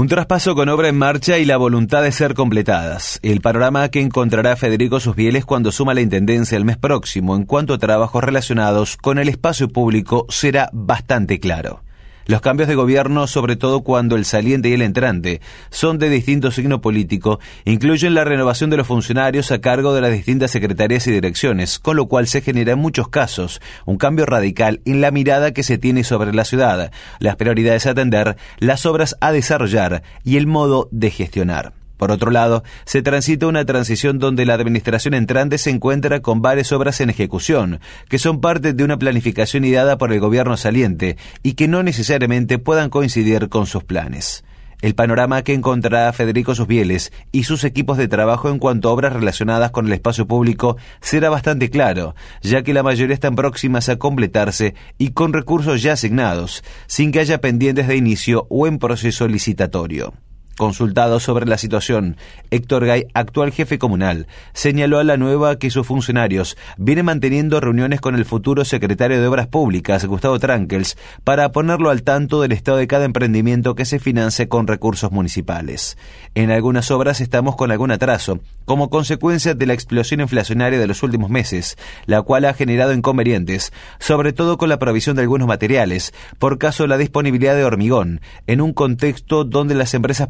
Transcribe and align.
Un 0.00 0.08
traspaso 0.08 0.54
con 0.54 0.70
obra 0.70 0.88
en 0.88 0.96
marcha 0.96 1.36
y 1.36 1.44
la 1.44 1.58
voluntad 1.58 2.02
de 2.02 2.10
ser 2.10 2.32
completadas. 2.32 3.18
El 3.22 3.42
panorama 3.42 3.90
que 3.90 4.00
encontrará 4.00 4.56
Federico 4.56 4.98
Susbieles 4.98 5.44
cuando 5.44 5.72
suma 5.72 5.92
la 5.92 6.00
Intendencia 6.00 6.56
el 6.56 6.64
mes 6.64 6.78
próximo 6.78 7.36
en 7.36 7.44
cuanto 7.44 7.74
a 7.74 7.78
trabajos 7.78 8.24
relacionados 8.24 8.96
con 8.96 9.18
el 9.18 9.28
espacio 9.28 9.68
público 9.68 10.24
será 10.30 10.70
bastante 10.72 11.38
claro. 11.38 11.82
Los 12.30 12.42
cambios 12.42 12.68
de 12.68 12.76
gobierno, 12.76 13.26
sobre 13.26 13.56
todo 13.56 13.80
cuando 13.80 14.14
el 14.14 14.24
saliente 14.24 14.68
y 14.68 14.74
el 14.74 14.82
entrante 14.82 15.40
son 15.70 15.98
de 15.98 16.08
distinto 16.08 16.52
signo 16.52 16.80
político, 16.80 17.40
incluyen 17.64 18.14
la 18.14 18.22
renovación 18.22 18.70
de 18.70 18.76
los 18.76 18.86
funcionarios 18.86 19.50
a 19.50 19.60
cargo 19.60 19.94
de 19.94 20.00
las 20.00 20.12
distintas 20.12 20.52
secretarías 20.52 21.08
y 21.08 21.10
direcciones, 21.10 21.80
con 21.80 21.96
lo 21.96 22.06
cual 22.06 22.28
se 22.28 22.40
genera 22.40 22.74
en 22.74 22.78
muchos 22.78 23.08
casos 23.08 23.60
un 23.84 23.96
cambio 23.96 24.26
radical 24.26 24.80
en 24.84 25.00
la 25.00 25.10
mirada 25.10 25.50
que 25.50 25.64
se 25.64 25.76
tiene 25.76 26.04
sobre 26.04 26.32
la 26.32 26.44
ciudad, 26.44 26.92
las 27.18 27.34
prioridades 27.34 27.86
a 27.86 27.90
atender, 27.90 28.36
las 28.60 28.86
obras 28.86 29.16
a 29.20 29.32
desarrollar 29.32 30.04
y 30.22 30.36
el 30.36 30.46
modo 30.46 30.88
de 30.92 31.10
gestionar. 31.10 31.79
Por 32.00 32.12
otro 32.12 32.30
lado, 32.30 32.64
se 32.86 33.02
transita 33.02 33.46
una 33.46 33.66
transición 33.66 34.18
donde 34.18 34.46
la 34.46 34.54
administración 34.54 35.12
entrante 35.12 35.58
se 35.58 35.68
encuentra 35.68 36.20
con 36.20 36.40
varias 36.40 36.72
obras 36.72 37.02
en 37.02 37.10
ejecución, 37.10 37.78
que 38.08 38.18
son 38.18 38.40
parte 38.40 38.72
de 38.72 38.82
una 38.84 38.98
planificación 38.98 39.66
ideada 39.66 39.98
por 39.98 40.10
el 40.10 40.18
gobierno 40.18 40.56
saliente 40.56 41.18
y 41.42 41.52
que 41.52 41.68
no 41.68 41.82
necesariamente 41.82 42.58
puedan 42.58 42.88
coincidir 42.88 43.50
con 43.50 43.66
sus 43.66 43.84
planes. 43.84 44.44
El 44.80 44.94
panorama 44.94 45.42
que 45.42 45.52
encontrará 45.52 46.10
Federico 46.14 46.54
Susbieles 46.54 47.12
y 47.32 47.42
sus 47.42 47.64
equipos 47.64 47.98
de 47.98 48.08
trabajo 48.08 48.48
en 48.48 48.58
cuanto 48.58 48.88
a 48.88 48.92
obras 48.92 49.12
relacionadas 49.12 49.70
con 49.70 49.86
el 49.86 49.92
espacio 49.92 50.26
público 50.26 50.78
será 51.02 51.28
bastante 51.28 51.68
claro, 51.68 52.14
ya 52.40 52.62
que 52.62 52.72
la 52.72 52.82
mayoría 52.82 53.12
están 53.12 53.36
próximas 53.36 53.90
a 53.90 53.98
completarse 53.98 54.74
y 54.96 55.10
con 55.10 55.34
recursos 55.34 55.82
ya 55.82 55.92
asignados, 55.92 56.64
sin 56.86 57.12
que 57.12 57.20
haya 57.20 57.42
pendientes 57.42 57.88
de 57.88 57.96
inicio 57.96 58.46
o 58.48 58.66
en 58.66 58.78
proceso 58.78 59.28
licitatorio. 59.28 60.14
Consultado 60.60 61.20
sobre 61.20 61.46
la 61.46 61.56
situación, 61.56 62.18
Héctor 62.50 62.84
Gay, 62.84 63.06
actual 63.14 63.50
jefe 63.50 63.78
comunal, 63.78 64.26
señaló 64.52 64.98
a 64.98 65.04
la 65.04 65.16
nueva 65.16 65.56
que 65.56 65.70
sus 65.70 65.86
funcionarios 65.86 66.58
vienen 66.76 67.06
manteniendo 67.06 67.60
reuniones 67.60 68.02
con 68.02 68.14
el 68.14 68.26
futuro 68.26 68.66
secretario 68.66 69.18
de 69.18 69.26
Obras 69.26 69.46
Públicas, 69.46 70.04
Gustavo 70.04 70.38
Trankels, 70.38 70.98
para 71.24 71.50
ponerlo 71.50 71.88
al 71.88 72.02
tanto 72.02 72.42
del 72.42 72.52
estado 72.52 72.76
de 72.76 72.88
cada 72.88 73.06
emprendimiento 73.06 73.74
que 73.74 73.86
se 73.86 73.98
financie 73.98 74.48
con 74.48 74.66
recursos 74.66 75.10
municipales. 75.10 75.96
En 76.34 76.50
algunas 76.50 76.90
obras 76.90 77.22
estamos 77.22 77.56
con 77.56 77.70
algún 77.70 77.90
atraso, 77.90 78.40
como 78.66 78.90
consecuencia 78.90 79.54
de 79.54 79.64
la 79.64 79.72
explosión 79.72 80.20
inflacionaria 80.20 80.78
de 80.78 80.86
los 80.86 81.02
últimos 81.02 81.30
meses, 81.30 81.78
la 82.04 82.20
cual 82.20 82.44
ha 82.44 82.52
generado 82.52 82.92
inconvenientes, 82.92 83.72
sobre 83.98 84.34
todo 84.34 84.58
con 84.58 84.68
la 84.68 84.78
provisión 84.78 85.16
de 85.16 85.22
algunos 85.22 85.48
materiales, 85.48 86.12
por 86.38 86.58
caso 86.58 86.86
la 86.86 86.98
disponibilidad 86.98 87.54
de 87.54 87.64
hormigón, 87.64 88.20
en 88.46 88.60
un 88.60 88.74
contexto 88.74 89.44
donde 89.44 89.74
las 89.74 89.94
empresas 89.94 90.28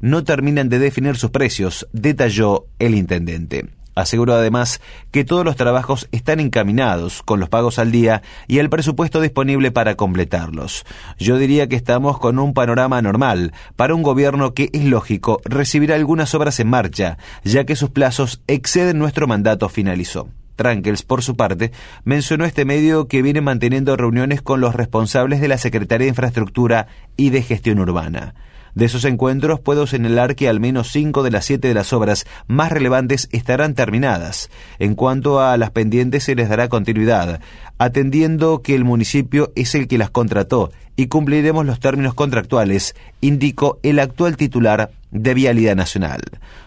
no 0.00 0.24
terminan 0.24 0.68
de 0.68 0.78
definir 0.78 1.16
sus 1.16 1.30
precios, 1.30 1.88
detalló 1.92 2.66
el 2.78 2.94
intendente. 2.94 3.68
Aseguró 3.98 4.34
además 4.34 4.80
que 5.10 5.24
todos 5.24 5.44
los 5.44 5.56
trabajos 5.56 6.08
están 6.12 6.38
encaminados, 6.38 7.22
con 7.24 7.40
los 7.40 7.48
pagos 7.48 7.80
al 7.80 7.90
día 7.90 8.22
y 8.46 8.58
el 8.58 8.70
presupuesto 8.70 9.20
disponible 9.20 9.72
para 9.72 9.96
completarlos. 9.96 10.86
Yo 11.18 11.36
diría 11.36 11.68
que 11.68 11.74
estamos 11.74 12.20
con 12.20 12.38
un 12.38 12.54
panorama 12.54 13.02
normal 13.02 13.52
para 13.74 13.96
un 13.96 14.02
gobierno 14.04 14.54
que 14.54 14.70
es 14.72 14.84
lógico 14.84 15.40
recibirá 15.44 15.96
algunas 15.96 16.32
obras 16.36 16.60
en 16.60 16.68
marcha, 16.68 17.18
ya 17.42 17.64
que 17.64 17.74
sus 17.74 17.90
plazos 17.90 18.40
exceden 18.46 19.00
nuestro 19.00 19.26
mandato, 19.26 19.68
finalizó. 19.68 20.28
Trankels, 20.54 21.02
por 21.02 21.22
su 21.22 21.36
parte, 21.36 21.72
mencionó 22.04 22.44
este 22.44 22.64
medio 22.64 23.08
que 23.08 23.22
viene 23.22 23.40
manteniendo 23.40 23.96
reuniones 23.96 24.42
con 24.42 24.60
los 24.60 24.76
responsables 24.76 25.40
de 25.40 25.48
la 25.48 25.58
Secretaría 25.58 26.04
de 26.04 26.10
Infraestructura 26.10 26.86
y 27.16 27.30
de 27.30 27.42
Gestión 27.42 27.78
Urbana. 27.80 28.34
De 28.78 28.84
esos 28.84 29.04
encuentros 29.04 29.58
puedo 29.58 29.88
señalar 29.88 30.36
que 30.36 30.48
al 30.48 30.60
menos 30.60 30.92
cinco 30.92 31.24
de 31.24 31.32
las 31.32 31.46
siete 31.46 31.66
de 31.66 31.74
las 31.74 31.92
obras 31.92 32.26
más 32.46 32.70
relevantes 32.70 33.28
estarán 33.32 33.74
terminadas. 33.74 34.50
En 34.78 34.94
cuanto 34.94 35.40
a 35.40 35.56
las 35.56 35.72
pendientes 35.72 36.22
se 36.22 36.36
les 36.36 36.48
dará 36.48 36.68
continuidad, 36.68 37.40
atendiendo 37.78 38.62
que 38.62 38.76
el 38.76 38.84
municipio 38.84 39.50
es 39.56 39.74
el 39.74 39.88
que 39.88 39.98
las 39.98 40.10
contrató 40.10 40.70
y 40.94 41.08
cumpliremos 41.08 41.66
los 41.66 41.80
términos 41.80 42.14
contractuales, 42.14 42.94
indicó 43.20 43.80
el 43.82 43.98
actual 43.98 44.36
titular 44.36 44.92
de 45.10 45.34
Vialidad 45.34 45.76
Nacional. 45.76 46.20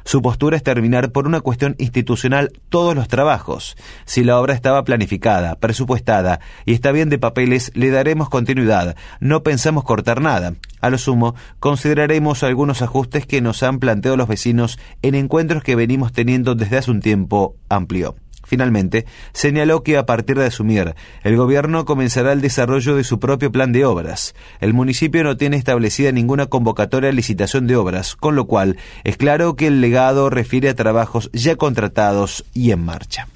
Su 0.04 0.22
postura 0.22 0.58
es 0.58 0.64
terminar 0.64 1.12
por 1.12 1.28
una 1.28 1.42
cuestión 1.42 1.76
institucional 1.78 2.52
todos 2.70 2.96
los 2.96 3.08
trabajos. 3.08 3.76
Si 4.06 4.24
la 4.24 4.40
obra 4.40 4.54
estaba 4.54 4.84
planificada, 4.84 5.56
presupuestada 5.56 6.40
y 6.66 6.74
está 6.74 6.92
bien 6.92 7.10
de 7.10 7.20
papeles, 7.20 7.72
le 7.76 7.90
daremos 7.90 8.30
continuidad. 8.30 8.96
No 9.20 9.44
pensamos 9.44 9.84
cortar 9.84 10.22
nada. 10.22 10.54
A 10.80 10.90
lo 10.90 10.98
sumo, 10.98 11.36
consideraremos 11.60 12.44
algunos 12.44 12.82
ajustes 12.82 13.26
que 13.26 13.42
nos 13.42 13.64
han 13.64 13.80
planteado 13.80 14.18
los 14.18 14.28
vecinos 14.28 14.80
en 15.02 15.16
encuentros 15.16 15.64
que 15.64 15.76
venimos 15.76 16.12
teniendo 16.12 16.56
desde 16.56 16.78
hace 16.78 16.92
un 16.92 17.02
tiempo 17.02 17.56
amplio. 17.70 18.16
Finalmente, 18.44 19.06
señaló 19.34 19.84
que 19.84 19.98
a 19.98 20.06
partir 20.06 20.38
de 20.38 20.46
asumir, 20.46 20.96
el 21.24 21.36
gobierno 21.38 21.86
comenzará 21.86 22.34
el 22.34 22.42
desarrollo 22.42 22.96
de 22.96 23.04
su 23.04 23.20
propio 23.20 23.52
plan 23.52 23.72
de 23.72 23.86
obras. 23.86 24.36
El 24.60 24.74
municipio 24.74 25.24
no 25.24 25.38
tiene 25.38 25.58
establecida 25.58 26.12
ninguna 26.12 26.48
convocatoria 26.48 27.08
de 27.08 27.14
licitación 27.14 27.68
de 27.68 27.76
obras, 27.76 28.16
con 28.16 28.36
lo 28.36 28.46
cual 28.46 28.78
es 29.04 29.18
claro 29.18 29.56
que 29.56 29.68
el 29.68 29.82
legado 29.82 30.30
refiere 30.30 30.70
a 30.70 30.76
trabajos 30.76 31.30
ya 31.34 31.56
contratados 31.56 32.46
y 32.54 32.72
en 32.72 32.84
marcha 32.84 33.28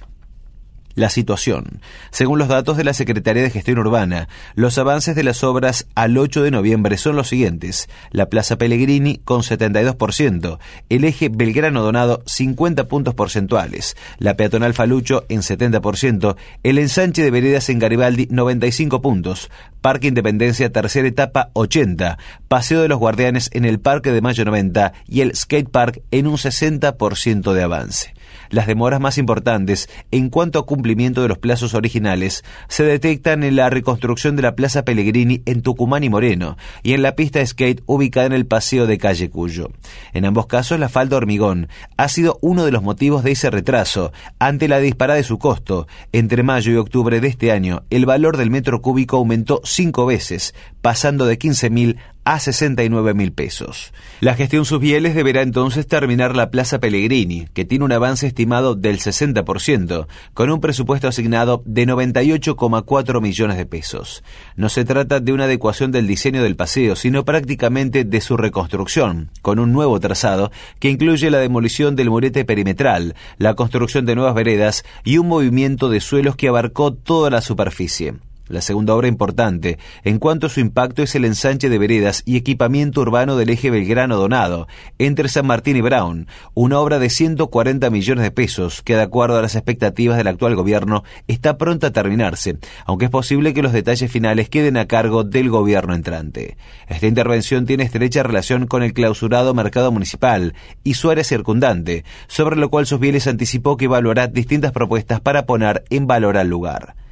la 0.96 1.10
situación. 1.10 1.82
Según 2.12 2.40
los 2.40 2.48
datos 2.48 2.78
de 2.78 2.84
la 2.84 2.94
Secretaría 2.94 3.44
de 3.44 3.50
Gestión 3.50 3.78
Urbana, 3.80 4.28
los 4.56 4.78
avances 4.78 5.16
de 5.16 5.24
las 5.24 5.44
obras 5.44 5.88
al 5.94 6.18
8 6.18 6.42
de 6.42 6.52
noviembre 6.52 6.98
son 6.98 7.16
los 7.16 7.28
siguientes. 7.28 7.88
La 8.12 8.28
Plaza 8.30 8.58
Pellegrini 8.58 9.18
con 9.18 9.42
72%, 9.42 10.58
el 10.90 11.04
eje 11.04 11.30
Belgrano 11.30 11.84
Donado 11.84 12.24
50 12.26 12.88
puntos 12.88 13.14
porcentuales, 13.14 13.96
la 14.18 14.36
peatonal 14.36 14.74
Falucho 14.74 15.26
en 15.30 15.42
70%, 15.42 16.36
el 16.64 16.80
ensanche 16.80 17.24
de 17.24 17.32
veredas 17.32 17.70
en 17.70 17.80
Garibaldi 17.80 18.28
95 18.32 19.02
puntos, 19.02 19.52
Parque 19.82 20.08
Independencia 20.08 20.72
tercera 20.72 21.08
etapa 21.08 21.50
80, 21.54 22.18
Paseo 22.48 22.82
de 22.82 22.88
los 22.88 22.98
Guardianes 22.98 23.50
en 23.54 23.66
el 23.66 23.80
Parque 23.80 24.12
de 24.12 24.22
Mayo 24.22 24.46
90 24.46 24.94
y 25.08 25.22
el 25.22 25.36
Skate 25.36 25.70
Park 25.70 26.02
en 26.12 26.28
un 26.28 26.38
60% 26.38 27.54
de 27.54 27.64
avance. 27.64 28.15
Las 28.50 28.68
demoras 28.68 29.00
más 29.00 29.18
importantes 29.18 29.90
en 30.12 30.30
cuanto 30.30 30.60
a 30.60 30.66
cumplimiento 30.66 31.22
de 31.22 31.28
los 31.28 31.38
plazos 31.38 31.74
originales 31.74 32.44
se 32.68 32.84
detectan 32.84 33.44
en 33.44 33.56
la 33.56 33.70
reconstrucción 33.70 34.36
de 34.36 34.44
la 34.44 34.56
Plaza 34.56 34.86
Pellegrini 34.86 35.42
en 35.46 35.62
Tucumán 35.62 36.04
y 36.04 36.10
Moreno 36.10 36.58
y 36.84 36.94
en 36.94 37.02
la 37.02 37.16
pista 37.16 37.46
skate 37.46 37.84
ubicada 37.86 38.28
en 38.28 38.34
el 38.34 38.46
paseo 38.46 38.88
de 38.88 38.98
Calle 38.98 39.30
Cuyo. 39.30 39.70
En 40.14 40.26
ambos 40.26 40.48
casos 40.48 40.80
la 40.80 40.90
falta 40.90 41.16
de 41.16 41.18
hormigón 41.18 41.70
ha 41.98 42.08
sido 42.10 42.40
uno 42.42 42.66
de 42.66 42.72
los 42.72 42.84
motivos 42.84 43.24
de 43.24 43.32
ese 43.32 43.50
retraso 43.50 44.12
ante 44.40 44.68
la 44.68 44.80
disparada 44.80 45.18
de 45.18 45.24
su 45.24 45.38
costo. 45.38 45.88
Entre 46.12 46.44
mayo 46.44 46.72
y 46.72 46.78
octubre 46.78 47.20
de 47.20 47.28
este 47.28 47.52
año 47.52 47.84
el 47.90 48.06
valor 48.06 48.38
del 48.38 48.52
metro 48.52 48.82
cúbico 48.82 49.18
aumentó 49.18 49.62
cinco 49.64 50.06
veces, 50.06 50.54
pasando 50.82 51.26
de 51.26 51.38
15.000 51.38 51.98
a 52.25 52.40
69 52.40 53.13
mil 53.13 53.31
pesos. 53.31 53.94
La 54.19 54.34
gestión 54.34 54.66
Susbieles 54.66 55.16
deberá 55.16 55.44
entonces 55.44 55.88
terminar 55.88 56.36
la 56.36 56.50
Plaza 56.50 56.80
Pellegrini, 56.80 57.47
que 57.53 57.66
tiene 57.66 57.86
un 57.86 57.91
avance 57.91 58.28
estimado 58.28 58.75
del 58.75 59.00
60%, 59.00 60.08
con 60.34 60.50
un 60.50 60.59
presupuesto 60.59 61.08
asignado 61.08 61.62
de 61.66 61.88
98,4 61.88 63.22
millones 63.22 63.58
de 63.58 63.66
pesos. 63.66 64.24
No 64.56 64.69
se 64.69 64.84
trata 64.85 65.19
de 65.19 65.31
una 65.31 65.44
adecuación 65.46 65.91
del 65.91 66.08
diseño 66.08 66.41
del 66.41 66.56
paseo, 66.56 66.96
sino 66.96 67.24
prácticamente 67.24 68.03
de 68.03 68.22
su 68.22 68.38
reconstrucción, 68.38 69.30
con 69.41 69.59
un 69.59 69.72
nuevo 69.72 70.00
trazado 70.00 70.52
que 70.80 70.90
incluye 70.90 71.30
la 71.30 71.38
demolición 71.38 71.96
del 71.96 72.09
murete 72.09 72.44
perimetral, 72.44 73.16
la 73.38 73.53
construcción 73.53 74.06
de 74.06 74.16
nuevas 74.16 74.34
veredas 74.34 74.84
y 75.03 75.19
un 75.19 75.28
movimiento 75.28 75.90
de 75.90 76.02
suelos 76.02 76.35
que 76.35 76.47
abarcó 76.47 76.91
toda 76.91 77.30
la 77.30 77.41
superficie. 77.41 78.16
La 78.48 78.62
segunda 78.62 78.94
obra 78.94 79.08
importante, 79.08 79.80
en 80.04 80.20
cuanto 80.20 80.46
a 80.46 80.50
su 80.50 80.60
impacto, 80.60 81.02
es 81.02 81.16
el 81.16 81.26
ensanche 81.26 81.68
de 81.68 81.80
veredas 81.80 82.22
y 82.26 82.38
equipamiento 82.38 83.02
urbano 83.02 83.38
del 83.38 83.50
eje 83.50 83.72
Belgrano-Donado, 83.72 84.68
entre 85.00 85.30
San 85.30 85.47
Martín 85.47 85.78
y 85.78 85.82
Brown, 85.82 86.28
una 86.53 86.80
obra 86.80 87.00
de 87.00 87.09
140 87.09 87.90
millones 87.90 88.24
de 88.24 88.30
pesos 88.30 88.84
que, 88.84 88.96
de 88.96 89.02
acuerdo 89.02 89.40
a 89.40 89.42
las 89.42 89.56
expectativas 89.56 90.18
del 90.18 90.28
actual 90.28 90.56
gobierno, 90.56 91.03
está 91.28 91.58
pronta 91.58 91.88
a 91.88 91.92
terminarse, 91.92 92.59
aunque 92.86 93.06
es 93.06 93.12
posible 93.12 93.56
que 93.56 93.64
los 93.64 93.74
detalles 93.74 94.12
finales 94.12 94.48
queden 94.48 94.78
a 94.78 94.86
cargo 94.86 95.24
del 95.24 95.50
gobierno 95.50 95.96
entrante. 95.96 96.56
Esta 96.88 97.08
intervención 97.08 97.66
tiene 97.66 97.84
estrecha 97.84 98.22
relación 98.22 98.68
con 98.68 98.84
el 98.84 98.94
clausurado 98.94 99.56
mercado 99.56 99.91
municipal 99.91 100.53
y 100.84 100.94
su 100.94 101.09
área 101.09 101.24
circundante, 101.24 102.06
sobre 102.28 102.58
lo 102.58 102.70
cual 102.70 102.86
Susbieles 102.86 103.26
anticipó 103.26 103.76
que 103.76 103.86
evaluará 103.86 104.28
distintas 104.28 104.72
propuestas 104.72 105.20
para 105.20 105.48
poner 105.48 105.84
en 105.90 106.06
valor 106.06 106.38
al 106.38 106.48
lugar. 106.48 107.04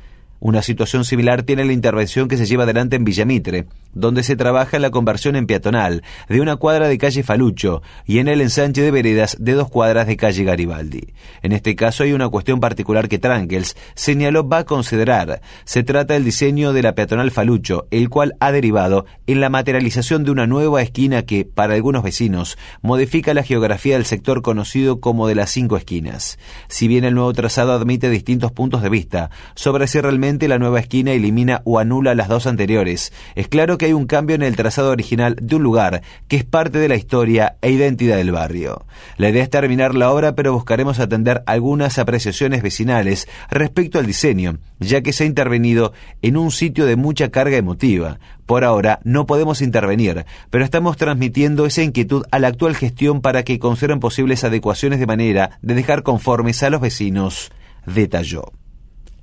Una 0.46 0.62
situación 0.62 1.06
similar 1.06 1.44
tiene 1.44 1.64
la 1.64 1.72
intervención 1.72 2.28
que 2.28 2.36
se 2.36 2.46
lleva 2.46 2.64
adelante 2.66 2.98
en 2.98 3.06
Villamitre, 3.06 3.66
donde 3.94 4.24
se 4.24 4.36
trabaja 4.36 4.78
la 4.78 4.90
conversión 4.90 5.38
en 5.38 5.48
peatonal 5.48 6.04
de 6.28 6.42
una 6.42 6.58
cuadra 6.58 6.90
de 6.90 6.98
calle 6.98 7.24
Falucho 7.24 7.82
y 8.06 8.18
en 8.18 8.28
el 8.28 8.42
ensanche 8.42 8.82
de 8.82 8.92
veredas 8.92 9.38
de 9.40 9.54
dos 9.54 9.70
cuadras 9.70 10.06
de 10.06 10.18
calle 10.18 10.44
Garibaldi. 10.44 11.14
En 11.44 11.54
este 11.54 11.78
caso 11.78 12.04
hay 12.04 12.12
una 12.12 12.28
cuestión 12.28 12.60
particular 12.60 13.08
que 13.08 13.20
Trankels 13.20 13.78
señaló 13.96 14.46
va 14.46 14.58
a 14.58 14.64
considerar. 14.66 15.40
Se 15.64 15.82
trata 15.82 16.16
del 16.16 16.26
diseño 16.26 16.74
de 16.74 16.82
la 16.82 16.94
peatonal 16.94 17.32
Falucho, 17.32 17.88
el 17.90 18.10
cual 18.10 18.34
ha 18.42 18.52
derivado 18.52 19.06
en 19.28 19.40
la 19.40 19.50
materialización 19.50 20.26
de 20.26 20.32
una 20.32 20.46
nueva 20.46 20.82
esquina 20.82 21.22
que, 21.22 21.46
para 21.46 21.76
algunos 21.76 22.04
vecinos, 22.04 22.58
modifica 22.82 23.34
la 23.34 23.44
geografía 23.44 23.96
del 23.96 24.04
sector 24.04 24.42
conocido 24.42 25.00
como 25.00 25.26
de 25.26 25.36
las 25.36 25.52
cinco 25.52 25.78
esquinas. 25.78 26.38
Si 26.68 26.90
bien 26.90 27.06
el 27.06 27.16
nuevo 27.16 27.32
trazado 27.32 27.72
admite 27.72 28.10
distintos 28.10 28.52
puntos 28.52 28.82
de 28.82 28.90
vista 28.90 29.30
sobre 29.56 29.88
si 29.88 30.02
realmente 30.02 30.33
la 30.40 30.60
nueva 30.60 30.80
esquina 30.80 31.12
elimina 31.12 31.62
o 31.66 31.80
anula 31.80 32.16
las 32.16 32.28
dos 32.28 32.48
anteriores, 32.48 33.14
es 33.36 33.48
claro 33.48 33.78
que 33.78 33.86
hay 33.86 33.94
un 33.94 34.08
cambio 34.08 34.36
en 34.36 34.42
el 34.42 34.56
trazado 34.56 34.90
original 34.92 35.36
de 35.42 35.56
un 35.56 35.64
lugar 35.64 36.02
que 36.28 36.36
es 36.36 36.44
parte 36.44 36.80
de 36.80 36.88
la 36.88 36.96
historia 36.96 37.58
e 37.62 37.72
identidad 37.72 38.18
del 38.18 38.32
barrio. 38.32 38.86
La 39.18 39.30
idea 39.30 39.44
es 39.44 39.50
terminar 39.50 39.96
la 39.96 40.12
obra, 40.12 40.36
pero 40.36 40.54
buscaremos 40.54 41.00
atender 41.00 41.44
algunas 41.46 42.00
apreciaciones 42.00 42.64
vecinales 42.64 43.28
respecto 43.50 44.00
al 44.00 44.06
diseño, 44.06 44.58
ya 44.80 45.02
que 45.02 45.14
se 45.14 45.24
ha 45.24 45.28
intervenido 45.28 45.94
en 46.22 46.38
un 46.38 46.52
sitio 46.52 46.86
de 46.86 46.96
mucha 46.96 47.30
carga 47.30 47.58
emotiva. 47.58 48.20
Por 48.46 48.64
ahora 48.64 49.00
no 49.04 49.26
podemos 49.26 49.62
intervenir, 49.62 50.26
pero 50.50 50.66
estamos 50.66 50.98
transmitiendo 50.98 51.66
esa 51.66 51.84
inquietud 51.84 52.26
a 52.32 52.40
la 52.40 52.50
actual 52.50 52.76
gestión 52.76 53.22
para 53.22 53.44
que 53.44 53.60
consideren 53.60 54.00
posibles 54.00 54.44
adecuaciones 54.44 55.00
de 55.00 55.08
manera 55.08 55.60
de 55.62 55.76
dejar 55.76 56.04
conformes 56.04 56.62
a 56.64 56.70
los 56.70 56.82
vecinos, 56.82 57.52
detalló 57.86 58.52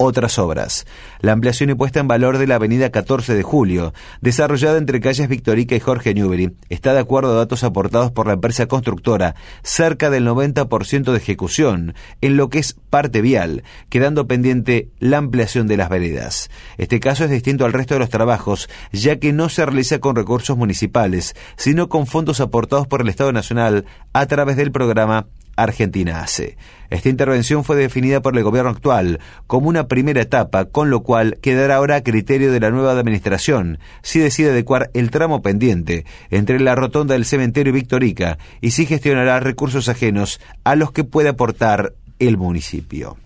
otras 0.01 0.39
obras. 0.39 0.87
La 1.21 1.33
ampliación 1.33 1.69
y 1.69 1.75
puesta 1.75 2.01
en 2.01 2.09
valor 2.09 2.39
de 2.39 2.47
la 2.47 2.55
avenida 2.55 2.91
14 2.91 3.35
de 3.35 3.43
Julio, 3.43 3.93
desarrollada 4.23 4.79
entre 4.79 4.99
calles 4.99 5.29
Victorica 5.29 5.77
y 5.77 5.81
Jorge 5.81 6.15
Newbery, 6.15 6.57
está 6.71 6.95
de 6.95 7.01
acuerdo 7.01 7.33
a 7.33 7.37
datos 7.37 7.65
aportados 7.65 8.11
por 8.11 8.27
la 8.27 8.33
empresa 8.33 8.67
constructora, 8.67 9.35
cerca 9.63 10.09
del 10.09 10.27
90% 10.27 11.13
de 11.13 11.19
ejecución, 11.19 11.95
en 12.23 12.39
lo 12.39 12.49
que 12.49 12.61
es 12.61 12.77
parte 12.89 13.21
vial, 13.21 13.63
quedando 13.91 14.27
pendiente 14.27 14.89
la 15.01 15.19
ampliación 15.19 15.67
de 15.67 15.77
las 15.77 15.91
veredas. 15.91 16.51
Este 16.79 16.99
caso 16.99 17.25
es 17.25 17.31
distinto 17.31 17.67
al 17.67 17.75
resto 17.75 17.93
de 17.93 18.01
los 18.01 18.09
trabajos, 18.09 18.71
ya 18.93 19.19
que 19.19 19.35
no 19.35 19.51
se 19.51 19.67
realiza 19.67 19.99
con 19.99 20.17
recursos 20.17 20.57
municipales, 20.57 21.37
sino 21.57 21.91
con 21.91 22.07
fondos 22.07 22.41
aportados 22.41 22.87
por 22.87 23.03
el 23.03 23.11
Estado 23.11 23.33
Nacional 23.33 23.85
a 24.15 24.25
través 24.25 24.57
del 24.57 24.73
programa 24.73 25.27
Argentina 25.63 26.23
hace. 26.23 26.57
Esta 26.91 27.09
intervención 27.09 27.63
fue 27.63 27.77
definida 27.77 28.21
por 28.21 28.37
el 28.37 28.43
gobierno 28.43 28.71
actual 28.71 29.21
como 29.47 29.69
una 29.69 29.87
primera 29.87 30.21
etapa, 30.21 30.65
con 30.65 30.91
lo 30.91 31.03
cual 31.03 31.39
quedará 31.41 31.77
ahora 31.77 31.97
a 31.97 32.03
criterio 32.03 32.51
de 32.51 32.61
la 32.61 32.71
nueva 32.71 32.93
administración 32.93 33.79
si 34.03 34.19
decide 34.19 34.51
adecuar 34.51 34.91
el 34.95 35.11
tramo 35.11 35.41
pendiente 35.41 36.05
entre 36.31 36.59
la 36.59 36.75
rotonda 36.75 37.15
del 37.15 37.25
cementerio 37.25 37.73
Victorica 37.73 38.39
y 38.61 38.73
si 38.73 38.87
gestionará 38.87 39.39
recursos 39.41 39.89
ajenos 39.89 40.41
a 40.65 40.75
los 40.75 40.91
que 40.91 41.05
puede 41.05 41.29
aportar 41.29 41.95
el 42.19 42.37
municipio. 42.37 43.17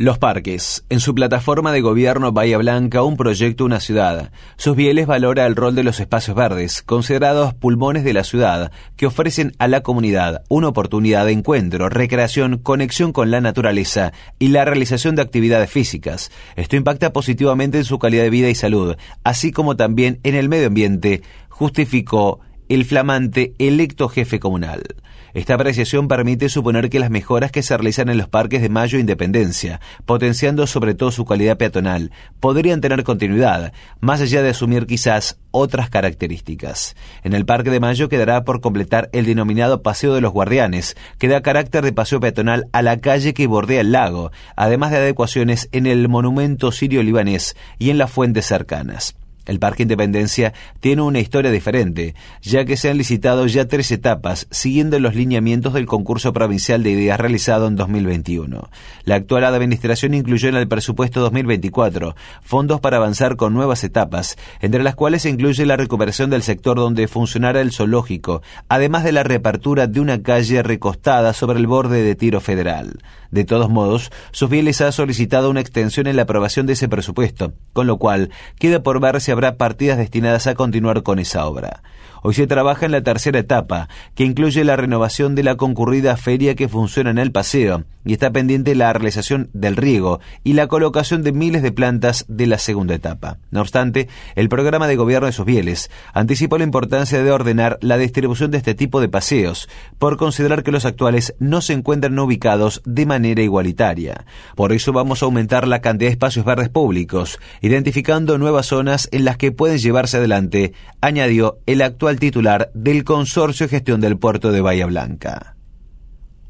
Los 0.00 0.16
parques. 0.16 0.84
En 0.90 1.00
su 1.00 1.12
plataforma 1.12 1.72
de 1.72 1.80
gobierno 1.80 2.30
Bahía 2.30 2.56
Blanca, 2.56 3.02
un 3.02 3.16
proyecto, 3.16 3.64
una 3.64 3.80
ciudad. 3.80 4.30
Sus 4.56 4.76
bieles 4.76 5.08
valora 5.08 5.44
el 5.44 5.56
rol 5.56 5.74
de 5.74 5.82
los 5.82 5.98
espacios 5.98 6.36
verdes, 6.36 6.82
considerados 6.82 7.52
pulmones 7.52 8.04
de 8.04 8.12
la 8.12 8.22
ciudad, 8.22 8.70
que 8.94 9.06
ofrecen 9.06 9.56
a 9.58 9.66
la 9.66 9.80
comunidad 9.80 10.44
una 10.48 10.68
oportunidad 10.68 11.26
de 11.26 11.32
encuentro, 11.32 11.88
recreación, 11.88 12.58
conexión 12.58 13.12
con 13.12 13.32
la 13.32 13.40
naturaleza 13.40 14.12
y 14.38 14.50
la 14.50 14.64
realización 14.64 15.16
de 15.16 15.22
actividades 15.22 15.68
físicas. 15.68 16.30
Esto 16.54 16.76
impacta 16.76 17.12
positivamente 17.12 17.78
en 17.78 17.84
su 17.84 17.98
calidad 17.98 18.22
de 18.22 18.30
vida 18.30 18.48
y 18.50 18.54
salud, 18.54 18.94
así 19.24 19.50
como 19.50 19.74
también 19.74 20.20
en 20.22 20.36
el 20.36 20.48
medio 20.48 20.68
ambiente, 20.68 21.22
justificó 21.48 22.38
el 22.68 22.84
flamante 22.84 23.52
electo 23.58 24.08
jefe 24.08 24.38
comunal. 24.38 24.84
Esta 25.34 25.54
apreciación 25.54 26.08
permite 26.08 26.48
suponer 26.48 26.88
que 26.88 26.98
las 26.98 27.10
mejoras 27.10 27.52
que 27.52 27.62
se 27.62 27.76
realizan 27.76 28.08
en 28.08 28.18
los 28.18 28.28
parques 28.28 28.62
de 28.62 28.68
Mayo 28.68 28.98
e 28.98 29.00
Independencia, 29.00 29.80
potenciando 30.06 30.66
sobre 30.66 30.94
todo 30.94 31.10
su 31.10 31.24
calidad 31.24 31.58
peatonal, 31.58 32.12
podrían 32.40 32.80
tener 32.80 33.04
continuidad, 33.04 33.72
más 34.00 34.20
allá 34.20 34.42
de 34.42 34.50
asumir 34.50 34.86
quizás 34.86 35.38
otras 35.50 35.90
características. 35.90 36.96
En 37.24 37.34
el 37.34 37.44
Parque 37.44 37.70
de 37.70 37.80
Mayo 37.80 38.08
quedará 38.08 38.44
por 38.44 38.60
completar 38.60 39.10
el 39.12 39.26
denominado 39.26 39.82
Paseo 39.82 40.14
de 40.14 40.20
los 40.20 40.32
Guardianes, 40.32 40.96
que 41.18 41.28
da 41.28 41.42
carácter 41.42 41.84
de 41.84 41.92
paseo 41.92 42.20
peatonal 42.20 42.66
a 42.72 42.82
la 42.82 42.98
calle 42.98 43.34
que 43.34 43.46
bordea 43.46 43.80
el 43.80 43.92
lago, 43.92 44.30
además 44.56 44.90
de 44.90 44.98
adecuaciones 44.98 45.68
en 45.72 45.86
el 45.86 46.08
monumento 46.08 46.72
sirio-libanés 46.72 47.56
y 47.78 47.90
en 47.90 47.98
las 47.98 48.10
fuentes 48.10 48.46
cercanas. 48.46 49.16
El 49.48 49.58
Parque 49.58 49.82
Independencia 49.82 50.52
tiene 50.78 51.02
una 51.02 51.18
historia 51.18 51.50
diferente, 51.50 52.14
ya 52.42 52.64
que 52.64 52.76
se 52.76 52.90
han 52.90 52.98
licitado 52.98 53.46
ya 53.46 53.66
tres 53.66 53.90
etapas, 53.90 54.46
siguiendo 54.50 55.00
los 55.00 55.14
lineamientos 55.14 55.72
del 55.72 55.86
concurso 55.86 56.32
provincial 56.32 56.82
de 56.82 56.90
ideas 56.90 57.18
realizado 57.18 57.66
en 57.66 57.74
2021. 57.74 58.68
La 59.04 59.14
actual 59.16 59.44
administración 59.44 60.12
incluyó 60.12 60.50
en 60.50 60.56
el 60.56 60.68
presupuesto 60.68 61.20
2024 61.20 62.14
fondos 62.42 62.80
para 62.80 62.98
avanzar 62.98 63.36
con 63.36 63.54
nuevas 63.54 63.84
etapas, 63.84 64.36
entre 64.60 64.82
las 64.82 64.94
cuales 64.94 65.22
se 65.22 65.30
incluye 65.30 65.64
la 65.64 65.76
recuperación 65.76 66.28
del 66.28 66.42
sector 66.42 66.76
donde 66.76 67.08
funcionara 67.08 67.60
el 67.62 67.72
zoológico, 67.72 68.42
además 68.68 69.02
de 69.02 69.12
la 69.12 69.22
reapertura 69.22 69.86
de 69.86 70.00
una 70.00 70.22
calle 70.22 70.62
recostada 70.62 71.32
sobre 71.32 71.58
el 71.58 71.66
borde 71.66 72.02
de 72.02 72.14
tiro 72.14 72.40
federal. 72.40 72.98
De 73.30 73.44
todos 73.44 73.68
modos, 73.68 74.10
Susbieles 74.30 74.80
ha 74.80 74.90
solicitado 74.92 75.50
una 75.50 75.60
extensión 75.60 76.06
en 76.06 76.16
la 76.16 76.22
aprobación 76.22 76.66
de 76.66 76.72
ese 76.72 76.88
presupuesto, 76.88 77.52
con 77.72 77.86
lo 77.86 77.98
cual 77.98 78.30
queda 78.58 78.82
por 78.82 79.00
ver 79.00 79.20
si 79.20 79.30
habrá 79.30 79.56
partidas 79.56 79.98
destinadas 79.98 80.46
a 80.46 80.54
continuar 80.54 81.02
con 81.02 81.18
esa 81.18 81.46
obra. 81.46 81.82
Hoy 82.22 82.34
se 82.34 82.46
trabaja 82.46 82.86
en 82.86 82.92
la 82.92 83.02
tercera 83.02 83.38
etapa, 83.38 83.88
que 84.14 84.24
incluye 84.24 84.64
la 84.64 84.76
renovación 84.76 85.34
de 85.34 85.44
la 85.44 85.56
concurrida 85.56 86.16
feria 86.16 86.56
que 86.56 86.68
funciona 86.68 87.10
en 87.10 87.18
el 87.18 87.30
paseo, 87.30 87.84
y 88.04 88.12
está 88.12 88.32
pendiente 88.32 88.74
la 88.74 88.92
realización 88.92 89.50
del 89.52 89.76
riego 89.76 90.20
y 90.42 90.54
la 90.54 90.66
colocación 90.66 91.22
de 91.22 91.32
miles 91.32 91.62
de 91.62 91.72
plantas 91.72 92.24
de 92.28 92.46
la 92.46 92.58
segunda 92.58 92.94
etapa. 92.94 93.38
No 93.50 93.60
obstante, 93.60 94.08
el 94.34 94.48
programa 94.48 94.88
de 94.88 94.96
gobierno 94.96 95.26
de 95.26 95.32
Susbieles 95.32 95.90
anticipó 96.12 96.58
la 96.58 96.64
importancia 96.64 97.22
de 97.22 97.30
ordenar 97.30 97.78
la 97.82 97.98
distribución 97.98 98.50
de 98.50 98.58
este 98.58 98.74
tipo 98.74 99.00
de 99.00 99.08
paseos, 99.08 99.68
por 99.98 100.16
considerar 100.16 100.62
que 100.62 100.72
los 100.72 100.86
actuales 100.86 101.34
no 101.38 101.60
se 101.60 101.74
encuentran 101.74 102.18
ubicados 102.18 102.82
de 102.84 103.06
manera 103.06 103.17
igualitaria. 103.24 104.24
Por 104.56 104.72
eso 104.72 104.92
vamos 104.92 105.22
a 105.22 105.26
aumentar 105.26 105.68
la 105.68 105.80
cantidad 105.80 106.08
de 106.08 106.12
espacios 106.12 106.44
verdes 106.44 106.68
públicos, 106.68 107.38
identificando 107.60 108.38
nuevas 108.38 108.66
zonas 108.66 109.08
en 109.12 109.24
las 109.24 109.36
que 109.36 109.52
pueden 109.52 109.78
llevarse 109.78 110.16
adelante, 110.16 110.72
añadió 111.00 111.58
el 111.66 111.82
actual 111.82 112.08
al 112.08 112.18
titular 112.18 112.70
del 112.74 113.04
Consorcio 113.04 113.66
de 113.66 113.70
Gestión 113.70 114.00
del 114.00 114.18
Puerto 114.18 114.50
de 114.50 114.62
Bahía 114.62 114.86
Blanca. 114.86 115.56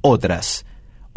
Otras 0.00 0.64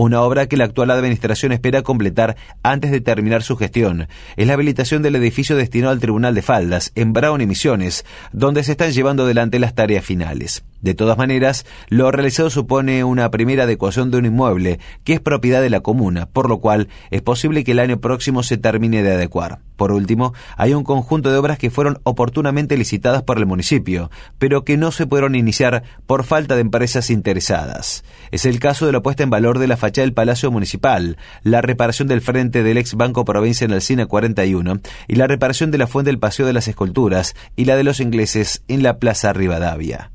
una 0.01 0.21
obra 0.21 0.48
que 0.48 0.57
la 0.57 0.65
actual 0.65 0.89
administración 0.89 1.51
espera 1.51 1.83
completar 1.83 2.36
antes 2.63 2.89
de 2.89 3.01
terminar 3.01 3.44
su 3.44 3.56
gestión. 3.56 4.07
Es 4.36 4.48
la 4.48 4.53
habilitación 4.53 5.03
del 5.03 5.15
edificio 5.15 5.56
destinado 5.56 5.92
al 5.92 6.00
Tribunal 6.00 6.33
de 6.33 6.42
Faldas, 6.42 6.92
en 6.95 7.13
Brown 7.13 7.39
y 7.42 7.45
Misiones, 7.45 8.03
donde 8.31 8.63
se 8.63 8.71
están 8.71 8.92
llevando 8.92 9.23
adelante 9.23 9.59
las 9.59 9.75
tareas 9.75 10.04
finales. 10.04 10.64
De 10.81 10.95
todas 10.95 11.19
maneras, 11.19 11.68
lo 11.90 12.11
realizado 12.11 12.49
supone 12.49 13.04
una 13.04 13.30
primera 13.30 13.64
adecuación 13.64 14.09
de 14.09 14.18
un 14.18 14.25
inmueble 14.25 14.80
que 15.04 15.14
es 15.14 15.19
propiedad 15.19 15.61
de 15.61 15.69
la 15.69 15.81
comuna, 15.81 16.25
por 16.25 16.49
lo 16.49 16.59
cual 16.59 16.87
es 17.11 17.21
posible 17.21 17.64
que 17.64 17.73
el 17.73 17.80
año 17.80 17.99
próximo 17.99 18.42
se 18.42 18.57
termine 18.57 19.04
de 19.04 19.11
adecuar. 19.11 19.59
Por 19.81 19.94
último, 19.94 20.35
hay 20.57 20.76
un 20.76 20.83
conjunto 20.83 21.31
de 21.31 21.40
obras 21.40 21.57
que 21.57 21.71
fueron 21.71 21.97
oportunamente 22.04 22.78
licitadas 22.78 23.23
por 23.23 23.40
el 23.40 23.47
municipio, 23.47 24.11
pero 24.38 24.64
que 24.64 24.78
no 24.78 24.92
se 24.92 25.07
pudieron 25.07 25.33
iniciar 25.33 25.81
por 26.06 26.23
falta 26.23 26.54
de 26.54 26.61
empresas 26.61 27.09
interesadas. 27.09 28.04
Es 28.30 28.45
el 28.45 28.59
caso 28.59 28.85
de 28.85 28.92
la 28.92 29.02
puesta 29.02 29.23
en 29.23 29.31
valor 29.31 29.57
de 29.57 29.68
la 29.68 29.78
fachada 29.78 30.06
del 30.06 30.14
Palacio 30.14 30.52
Municipal, 30.52 31.18
la 31.42 31.64
reparación 31.64 32.07
del 32.07 32.21
frente 32.21 32.61
del 32.61 32.78
ex 32.78 32.94
Banco 32.94 33.26
Provincia 33.26 33.66
en 33.66 33.71
el 33.71 33.81
Cine 33.81 34.06
41 34.06 34.81
y 35.07 35.16
la 35.16 35.26
reparación 35.26 35.71
de 35.71 35.80
la 35.80 35.88
fuente 35.88 36.11
del 36.11 36.19
Paseo 36.19 36.45
de 36.45 36.54
las 36.54 36.68
Esculturas 36.68 37.33
y 37.56 37.66
la 37.66 37.76
de 37.76 37.83
los 37.83 38.02
ingleses 38.02 38.61
en 38.68 38.83
la 38.83 39.00
Plaza 39.00 39.33
Rivadavia 39.33 40.11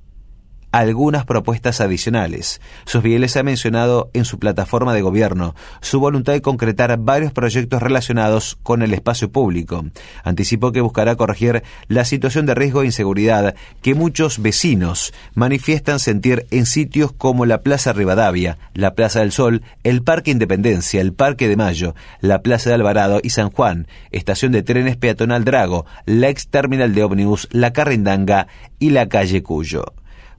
algunas 0.73 1.25
propuestas 1.25 1.80
adicionales. 1.80 2.61
Susbieles 2.85 3.37
ha 3.37 3.42
mencionado 3.42 4.11
en 4.12 4.25
su 4.25 4.38
plataforma 4.38 4.94
de 4.94 5.02
gobierno 5.02 5.54
su 5.80 6.00
voluntad 6.00 6.32
de 6.32 6.42
concretar 6.42 6.96
varios 6.99 7.32
proyectos 7.32 7.82
relacionados 7.82 8.58
con 8.62 8.82
el 8.82 8.92
espacio 8.92 9.30
público. 9.30 9.85
Anticipó 10.25 10.73
que 10.73 10.80
buscará 10.80 11.16
corregir 11.16 11.62
la 11.88 12.04
situación 12.04 12.46
de 12.46 12.54
riesgo 12.54 12.82
e 12.82 12.87
inseguridad 12.87 13.54
que 13.82 13.94
muchos 13.94 14.40
vecinos 14.40 15.12
manifiestan 15.35 15.99
sentir 15.99 16.46
en 16.50 16.66
sitios 16.66 17.12
como 17.12 17.46
la 17.46 17.62
Plaza 17.62 17.92
Rivadavia, 17.92 18.58
la 18.75 18.94
Plaza 18.94 19.20
del 19.20 19.32
Sol, 19.32 19.62
el 19.85 20.02
Parque 20.02 20.30
Independencia, 20.30 21.00
el 21.00 21.12
Parque 21.12 21.49
de 21.49 21.56
Mayo, 21.56 21.94
la 22.20 22.42
Plaza 22.42 22.70
de 22.70 22.75
Alvarado 22.75 23.20
y 23.23 23.30
San 23.30 23.50
Juan, 23.50 23.87
estación 24.11 24.52
de 24.52 24.62
trenes 24.62 24.96
peatonal 24.96 25.44
Drago, 25.44 25.87
la 26.04 26.28
ex 26.28 26.49
terminal 26.49 26.94
de 26.94 27.04
ómnibus, 27.04 27.49
la 27.50 27.73
Carrindanga 27.73 28.46
y 28.78 28.90
la 28.90 29.08
calle 29.08 29.42
Cuyo. 29.42 29.94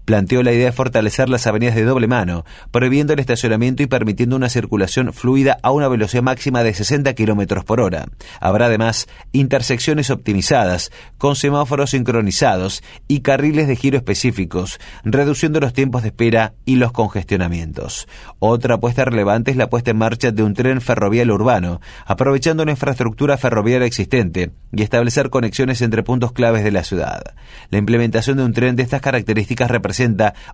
Planteó 0.08 0.42
la 0.42 0.54
idea 0.54 0.68
de 0.68 0.72
fortalecer 0.72 1.28
las 1.28 1.48
avenidas 1.48 1.76
de 1.76 1.84
doble 1.84 2.08
mano, 2.08 2.46
prohibiendo 2.72 3.12
el 3.12 3.20
estacionamiento 3.20 3.84
y 3.84 3.88
permitiendo 3.88 4.38
una 4.38 4.48
circulación 4.48 5.12
fluida 5.12 5.58
a 5.64 5.72
una 5.72 5.90
velocidad 5.90 6.24
máxima 6.24 6.64
de 6.64 6.74
60 6.74 7.14
kilómetros 7.14 7.66
por 7.66 7.82
hora. 7.82 8.06
Habrá 8.40 8.68
además 8.68 9.10
intersecciones 9.34 10.10
optimizadas, 10.10 10.94
con 11.18 11.36
semáforos 11.36 11.90
sincronizados 11.90 12.84
y 13.10 13.20
carriles 13.20 13.68
de 13.68 13.76
giro 13.76 13.98
específicos, 13.98 14.80
reduciendo 15.04 15.60
los 15.60 15.74
tiempos 15.74 16.04
de 16.04 16.08
espera 16.08 16.54
y 16.64 16.78
los 16.78 16.94
congestionamientos. 16.94 18.08
Otra 18.40 18.76
apuesta 18.76 19.04
relevante 19.04 19.52
es 19.52 19.58
la 19.58 19.70
puesta 19.70 19.92
en 19.92 19.98
marcha 19.98 20.32
de 20.32 20.42
un 20.42 20.54
tren 20.54 20.80
ferroviario 20.80 21.34
urbano, 21.34 21.82
aprovechando 22.06 22.64
la 22.64 22.72
infraestructura 22.72 23.38
ferroviaria 23.38 23.86
existente 23.86 24.52
y 24.72 24.84
establecer 24.84 25.30
conexiones 25.30 25.82
entre 25.82 26.04
puntos 26.04 26.32
claves 26.32 26.64
de 26.64 26.72
la 26.72 26.86
ciudad. 26.86 27.36
La 27.72 27.78
implementación 27.78 28.38
de 28.38 28.44
un 28.46 28.54
tren 28.54 28.78
de 28.78 28.84
estas 28.84 29.02
características 29.02 29.70
representa 29.70 29.97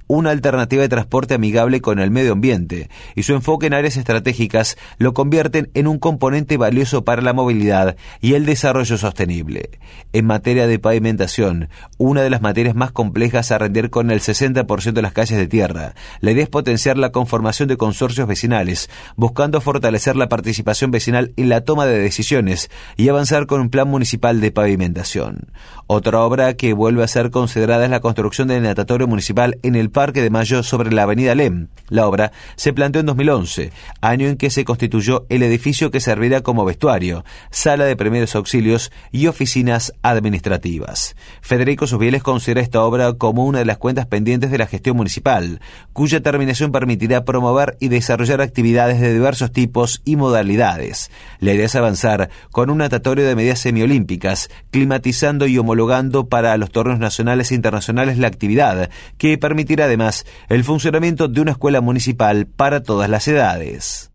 una 0.07 0.31
alternativa 0.31 0.81
de 0.81 0.89
transporte 0.89 1.33
amigable 1.33 1.81
con 1.81 2.00
el 2.00 2.12
medio 2.12 2.33
ambiente 2.33 2.89
y 3.15 3.23
su 3.23 3.33
enfoque 3.33 3.67
en 3.67 3.73
áreas 3.73 3.97
estratégicas 3.97 4.77
lo 4.97 5.13
convierten 5.13 5.69
en 5.73 5.88
un 5.88 6.00
componente 6.00 6.57
valioso 6.57 7.03
para 7.03 7.21
la 7.21 7.33
movilidad 7.33 7.95
y 8.21 8.33
el 8.33 8.45
desarrollo 8.45 8.97
sostenible. 8.97 9.69
En 10.13 10.25
materia 10.25 10.67
de 10.67 10.79
pavimentación, 10.79 11.69
una 11.97 12.21
de 12.21 12.29
las 12.29 12.41
materias 12.41 12.75
más 12.75 12.91
complejas 12.91 13.51
a 13.51 13.57
rendir 13.57 13.89
con 13.89 14.12
el 14.12 14.19
60% 14.19 14.93
de 14.93 15.01
las 15.01 15.13
calles 15.13 15.38
de 15.38 15.47
tierra, 15.47 15.93
la 16.21 16.31
idea 16.31 16.43
es 16.43 16.50
potenciar 16.50 16.97
la 16.97 17.12
conformación 17.12 17.67
de 17.67 17.77
consorcios 17.77 18.27
vecinales, 18.27 18.89
buscando 19.15 19.62
fortalecer 19.62 20.15
la 20.15 20.29
participación 20.29 20.91
vecinal 20.91 21.33
en 21.38 21.50
la 21.50 21.62
toma 21.62 21.85
de 21.85 22.00
decisiones 22.00 22.69
y 22.97 23.09
avanzar 23.09 23.45
con 23.45 23.62
un 23.62 23.69
plan 23.69 23.88
municipal 23.88 24.41
de 24.41 24.51
pavimentación. 24.51 25.51
Otra 25.88 26.21
obra 26.21 26.53
que 26.53 26.73
vuelve 26.73 27.03
a 27.03 27.07
ser 27.07 27.29
considerada 27.29 27.85
es 27.85 27.91
la 27.91 28.00
construcción 28.00 28.47
del 28.47 28.63
natatorio 28.63 29.07
municipal 29.07 29.33
en 29.63 29.75
el 29.75 29.90
Parque 29.90 30.22
de 30.22 30.30
Mayo 30.30 30.62
sobre 30.62 30.92
la 30.92 31.04
Avenida 31.04 31.34
Lem. 31.34 31.68
La 31.90 32.08
obra 32.08 32.32
se 32.56 32.72
planteó 32.72 33.00
en 33.00 33.08
2011, 33.08 33.72
año 34.02 34.28
en 34.28 34.38
que 34.38 34.50
se 34.50 34.63
constituyó 34.63 35.25
el 35.30 35.42
edificio 35.42 35.90
que 35.90 36.00
servirá 36.00 36.42
como 36.42 36.66
vestuario, 36.66 37.25
sala 37.50 37.86
de 37.86 37.96
primeros 37.96 38.36
auxilios 38.36 38.92
y 39.12 39.28
oficinas 39.28 39.94
administrativas. 40.04 41.16
Federico 41.42 41.88
Susbieles 41.88 42.22
considera 42.22 42.62
esta 42.62 42.84
obra 42.84 43.13
como 43.13 43.46
una 43.46 43.60
de 43.60 43.66
las 43.66 43.80
cuentas 43.80 44.06
pendientes 44.06 44.52
de 44.52 44.58
la 44.60 44.68
gestión 44.68 44.98
municipal, 44.98 45.62
cuya 45.94 46.22
terminación 46.22 46.72
permitirá 46.72 47.25
promover 47.25 47.75
y 47.80 47.88
desarrollar 47.88 48.42
actividades 48.42 49.02
de 49.02 49.13
diversos 49.13 49.52
tipos 49.52 50.02
y 50.06 50.16
modalidades. 50.16 51.10
La 51.40 51.54
idea 51.54 51.66
es 51.66 51.75
avanzar 51.75 52.30
con 52.52 52.70
un 52.70 52.78
natatorio 52.78 53.25
de 53.25 53.36
medidas 53.36 53.60
semiolímpicas, 53.60 54.50
climatizando 54.70 55.48
y 55.48 55.58
homologando 55.58 56.28
para 56.28 56.56
los 56.58 56.72
torneos 56.72 57.00
nacionales 57.00 57.52
e 57.52 57.56
internacionales 57.56 58.18
la 58.18 58.28
actividad, 58.28 58.90
que 59.24 59.38
permitirá 59.38 59.86
además 59.86 60.25
el 60.50 60.65
funcionamiento 60.65 61.30
de 61.30 61.39
una 61.39 61.51
escuela 61.51 61.80
municipal 61.80 62.46
para 62.46 62.84
todas 62.84 63.10
las 63.10 63.25
edades. 63.30 64.12